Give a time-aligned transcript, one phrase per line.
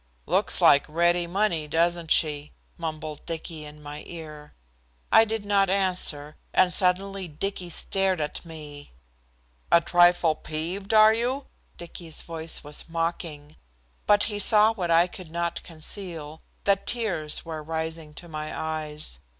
[0.25, 4.55] "Looks like ready money, doesn't she?" mumbled Dicky in my ear.
[5.11, 8.93] I did not answer, and suddenly Dicky stared at me.
[9.71, 11.45] "A trifle peeved, aren't you?"
[11.77, 13.57] Dicky's voice was mocking.
[14.07, 19.19] But he saw what I could not conceal, that tears were rising to my eyes.